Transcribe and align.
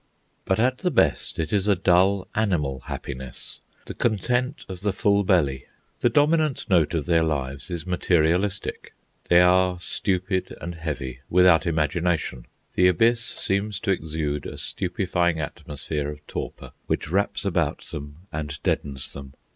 But 0.45 0.59
at 0.59 0.79
the 0.79 0.89
best, 0.89 1.37
it 1.37 1.53
is 1.53 1.67
a 1.67 1.75
dull, 1.75 2.27
animal 2.33 2.79
happiness, 2.87 3.59
the 3.85 3.93
content 3.93 4.65
of 4.67 4.81
the 4.81 4.91
full 4.93 5.23
belly. 5.23 5.65
The 5.99 6.09
dominant 6.09 6.67
note 6.71 6.95
of 6.95 7.05
their 7.05 7.21
lives 7.21 7.69
is 7.69 7.85
materialistic. 7.85 8.95
They 9.29 9.39
are 9.41 9.79
stupid 9.79 10.57
and 10.59 10.73
heavy, 10.73 11.19
without 11.29 11.67
imagination. 11.67 12.47
The 12.73 12.87
Abyss 12.87 13.21
seems 13.23 13.79
to 13.81 13.91
exude 13.91 14.47
a 14.47 14.57
stupefying 14.57 15.39
atmosphere 15.39 16.09
of 16.09 16.25
torpor, 16.25 16.71
which 16.87 17.11
wraps 17.11 17.45
about 17.45 17.81
them 17.91 18.25
and 18.33 18.57
deadens 18.63 19.13
them. 19.13 19.35